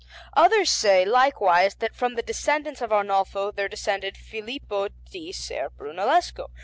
[0.35, 6.47] Others say, likewise, that from the descendants of Arnolfo there descended Filippo di Ser Brunellesco.